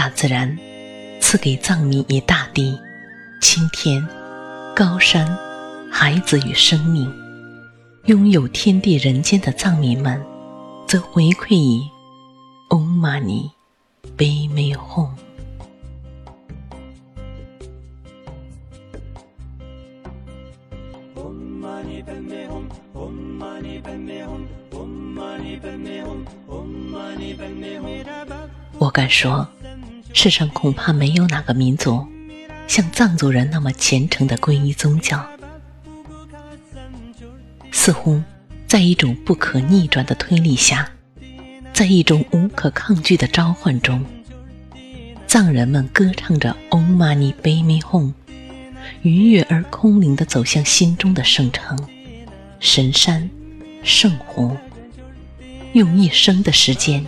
[0.00, 0.58] 大自然
[1.20, 2.80] 赐给藏民以大地、
[3.38, 4.02] 青天、
[4.74, 5.26] 高山、
[5.92, 7.06] 孩子与生命。
[8.06, 10.18] 拥有天地人间的藏民们，
[10.88, 11.86] 则回馈以
[12.70, 13.50] Om Mani
[14.16, 15.10] Padme Hum。
[28.78, 29.46] 我敢说，
[30.12, 32.06] 世上恐怕没有哪个民族
[32.66, 35.24] 像藏族人那么虔诚的皈依宗教。
[37.72, 38.22] 似乎
[38.66, 40.90] 在一种不可逆转的推力下，
[41.72, 44.04] 在一种无可抗拒的召唤中，
[45.26, 48.12] 藏人们歌唱着 “Om Mani Padme Hum”，
[49.02, 51.78] 愉悦而空灵地走向心中的圣城、
[52.58, 53.30] 神山、
[53.82, 54.56] 圣湖，
[55.72, 57.04] 用一生的时间，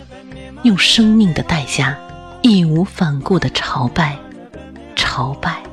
[0.63, 1.97] 用生命的代价，
[2.43, 4.19] 义无反顾的朝拜、
[4.97, 5.63] 朝拜、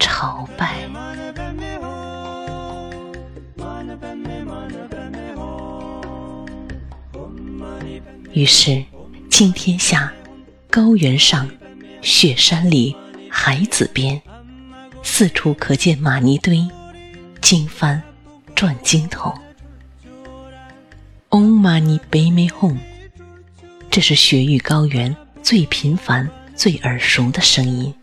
[0.00, 0.74] 朝拜。
[8.32, 8.84] 于是，
[9.30, 10.12] 青天下、
[10.68, 11.48] 高原上、
[12.02, 12.96] 雪山里、
[13.30, 14.20] 海子边，
[15.04, 16.66] 四处可见玛尼堆、
[17.40, 18.00] 经幡、
[18.56, 19.32] 转经筒。
[21.28, 22.78] Om Mani Padme Hum，
[23.88, 27.94] 这是雪域高原最频繁、最耳熟的声音。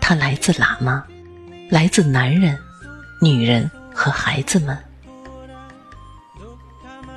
[0.00, 1.04] 它来自喇嘛，
[1.70, 2.58] 来自男人、
[3.20, 4.78] 女人和孩子们。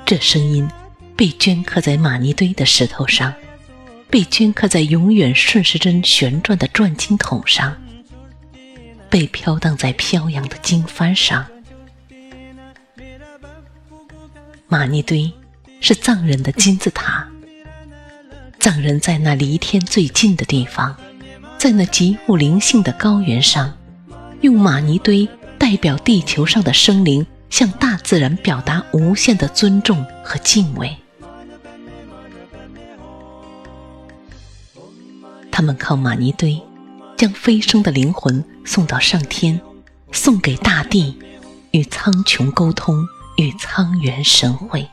[0.04, 0.68] 这声音。
[1.14, 3.32] 被镌刻在玛尼堆的石头上，
[4.10, 7.76] 被镌刻在永远顺时针旋转的转经筒上，
[9.08, 11.46] 被飘荡在飘扬的经幡上。
[14.66, 15.30] 玛尼堆
[15.80, 17.28] 是藏人的金字塔，
[18.62, 20.96] 藏人在那离天最近的地方，
[21.58, 23.76] 在那极富灵性的高原上，
[24.40, 25.28] 用玛尼堆
[25.58, 30.96] 代表地球上的生灵，向大自然表达无限的尊重和敬畏。
[35.50, 36.62] 他们靠玛尼堆，
[37.16, 39.60] 将飞升的灵魂送到上天，
[40.12, 41.18] 送给大地，
[41.72, 43.04] 与苍穹沟通，
[43.38, 44.88] 与苍原神会。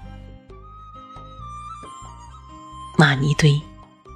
[3.00, 3.58] 玛尼堆，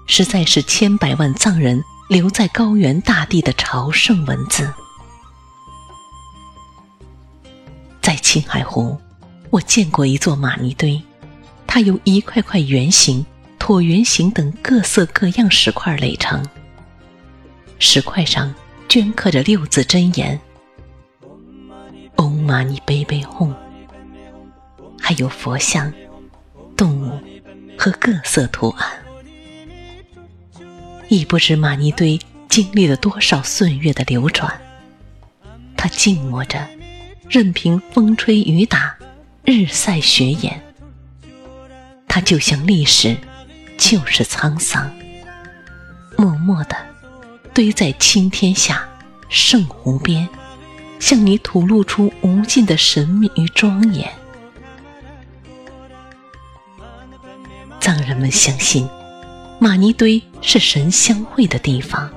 [0.07, 4.69] 实在是千百万藏人留在高原大地的朝圣文字。
[8.01, 8.99] 在青海湖，
[9.51, 11.01] 我见过一座玛尼堆，
[11.65, 13.25] 它由一块块圆形。
[13.57, 16.45] 椭圆形等各色各样石块垒成，
[17.79, 18.53] 石块上
[18.89, 20.37] 镌刻着六字真言
[22.17, 23.53] ：“Om Mani Padme Hum”，
[24.99, 25.93] 还有佛像、
[26.75, 27.17] 动物
[27.83, 28.89] 和各色图案。
[31.09, 32.17] 亦不知玛尼堆
[32.47, 34.49] 经历了多少岁月的流转，
[35.75, 36.65] 它静默着，
[37.27, 38.95] 任凭风吹雨打、
[39.43, 40.63] 日晒雪掩，
[42.07, 43.17] 它就像历史。
[43.75, 44.89] 就是沧桑，
[46.15, 46.75] 默默地
[47.53, 48.87] 堆在青天下
[49.27, 50.29] 圣湖边，
[50.99, 54.09] 向你吐露出无尽的神秘与庄严。
[57.93, 58.89] 让人们相信，
[59.59, 62.09] 玛尼堆是神相会的地方，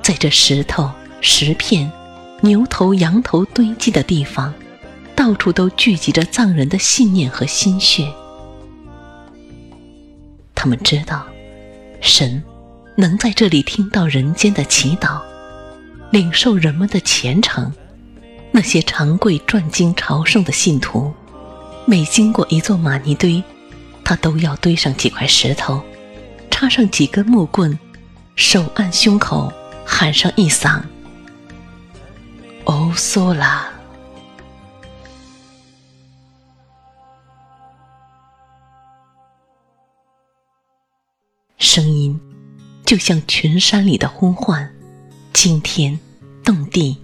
[0.00, 0.88] 在这石头、
[1.20, 1.90] 石片、
[2.40, 4.54] 牛头、羊头堆积的地方，
[5.16, 8.08] 到处都聚集着藏人的信念和心血。
[10.54, 11.26] 他们知道，
[12.00, 12.40] 神
[12.96, 15.20] 能在这里听到人间的祈祷，
[16.12, 17.72] 领受人们的虔诚。
[18.52, 21.12] 那些长跪转经朝圣的信徒，
[21.84, 23.42] 每经过一座玛尼堆，
[24.08, 25.84] 他都要堆上几块石头，
[26.50, 27.78] 插上几根木棍，
[28.36, 29.52] 手按胸口，
[29.84, 30.80] 喊上一嗓
[32.64, 33.68] “欧苏拉”。
[41.58, 42.18] 声音
[42.86, 44.74] 就像群山里的呼唤，
[45.34, 46.00] 惊天
[46.42, 46.96] 动地，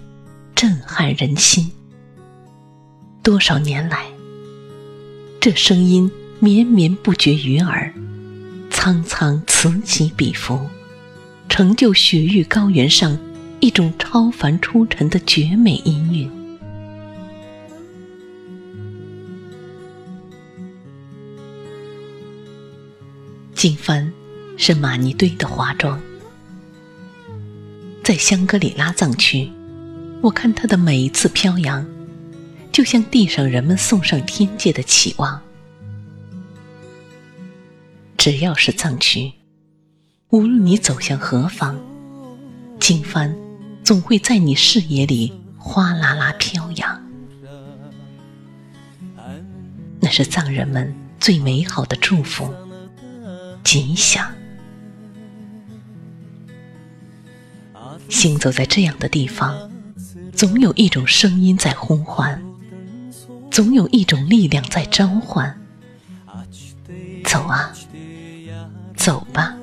[0.54, 1.70] 震撼人心。
[3.22, 4.06] 多少年来，
[5.38, 6.10] 这声音
[6.44, 7.90] 绵绵不绝于耳，
[8.68, 10.60] 苍苍此起彼伏，
[11.48, 13.18] 成就雪域高原上
[13.60, 16.30] 一种超凡出尘的绝美音韵。
[23.54, 24.12] 金帆
[24.58, 25.98] 是玛尼堆的华妆，
[28.02, 29.50] 在香格里拉藏区，
[30.20, 31.86] 我看它的每一次飘扬。
[32.70, 35.40] 就像地上人们送上天界的期望。
[38.24, 39.34] 只要是藏区，
[40.30, 41.78] 无论你走向何方，
[42.80, 43.30] 经幡
[43.84, 47.02] 总会在你视野里哗啦啦飘扬。
[50.00, 52.50] 那是藏人们最美好的祝福，
[53.62, 54.26] 吉祥。
[58.08, 59.70] 行走在这样的地方，
[60.32, 62.42] 总有一种声音在呼唤。
[63.50, 65.60] 总有一种力量在召唤，
[67.24, 67.72] 走啊，
[68.96, 69.56] 走吧，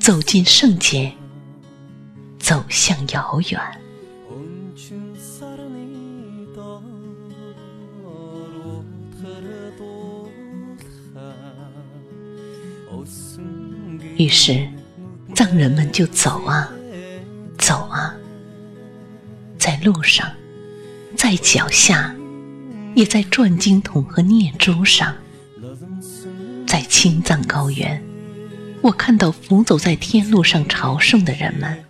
[0.00, 1.12] 走进圣洁，
[2.38, 3.60] 走向遥远。
[14.16, 14.68] 于是，
[15.34, 16.70] 藏人们就走啊，
[17.58, 18.14] 走啊，
[19.58, 20.30] 在路上，
[21.16, 22.14] 在脚下。
[22.94, 25.16] 也在转经筒和念珠上，
[26.72, 28.02] 在青藏高原，
[28.80, 31.84] 我看到浮走在天路上朝圣的人们，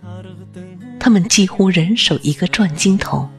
[0.99, 3.29] 他们几乎人手一个转经筒，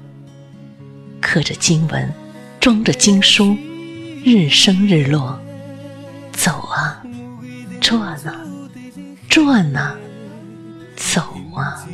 [1.21, 2.11] 刻着经文，
[2.59, 3.55] 装着经书，
[4.25, 5.39] 日升日落，
[6.33, 7.05] 走啊，
[7.79, 8.41] 转啊，
[9.29, 9.95] 转啊，
[10.97, 11.21] 走
[11.55, 11.87] 啊，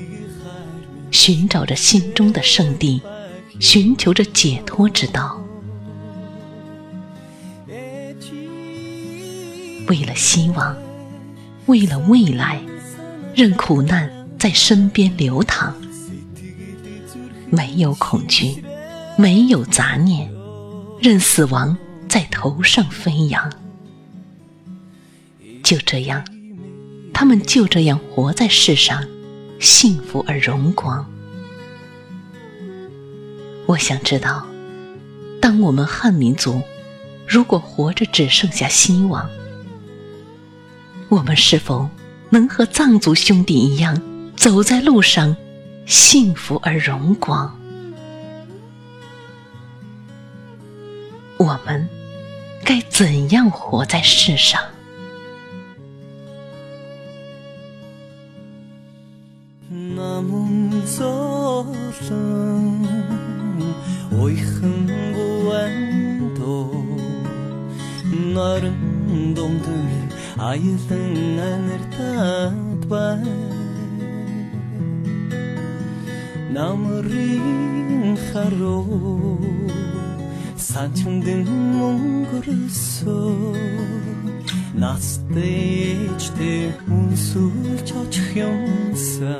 [1.10, 3.02] 寻找着心中的圣地，
[3.58, 5.39] 寻求着解脱之道。
[9.90, 10.76] 为了希望，
[11.66, 12.62] 为了未来，
[13.34, 14.08] 任苦难
[14.38, 15.74] 在身边流淌，
[17.50, 18.62] 没有恐惧，
[19.18, 20.32] 没有杂念，
[21.00, 21.76] 任死亡
[22.08, 23.52] 在头上飞扬。
[25.64, 26.24] 就这样，
[27.12, 29.04] 他们就这样活在世上，
[29.58, 31.04] 幸福而荣光。
[33.66, 34.46] 我想知道，
[35.42, 36.62] 当我们汉民族
[37.26, 39.28] 如果活着只剩下希望。
[41.10, 41.90] 我们是否
[42.30, 44.00] 能和藏族兄弟一样，
[44.36, 45.36] 走在路上，
[45.84, 47.52] 幸福而荣光？
[51.36, 51.88] 我们
[52.64, 54.60] 该怎样活在世上
[70.38, 73.18] Ayılın anır tat var
[76.52, 79.38] Намрын харуу
[80.56, 81.46] санчмдын
[81.78, 83.20] мөнгөрсөө
[84.82, 86.52] настэйч тэ
[86.82, 89.38] хүн сүлж очих юмсаа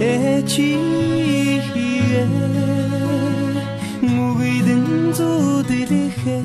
[0.00, 0.72] Эчи
[1.72, 2.24] хие
[4.08, 4.84] үгүйдэн
[5.16, 6.42] зүдэлэхээ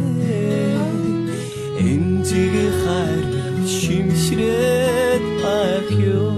[1.92, 3.26] эмзэг хайр
[3.76, 6.38] шимшрээд ах юу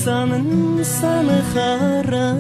[0.01, 0.49] санан
[0.97, 2.37] санахаараа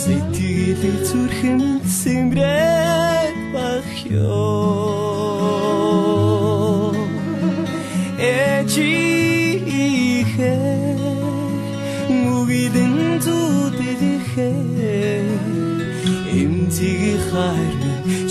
[0.00, 1.60] сэтгэл зүрхэм
[1.98, 5.00] сэмрээд бах юу
[8.70, 9.09] Jesus.
[16.70, 17.82] цэцэг хайр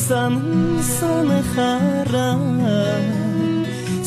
[0.06, 0.34] сан
[0.96, 3.00] сон хараа.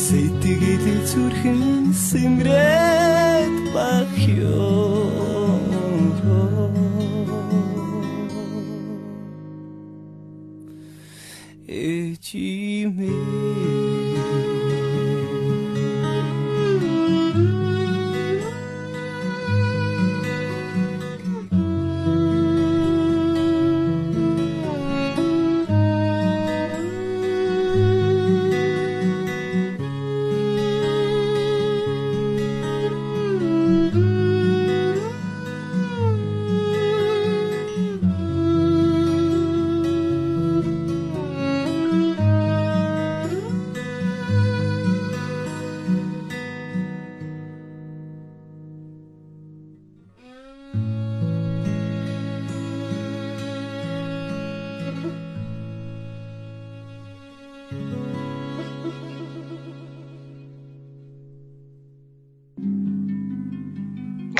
[0.04, 1.60] Сэтгэл зүрхэн
[2.06, 3.29] сэмрээ